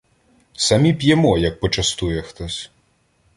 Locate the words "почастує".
1.59-2.21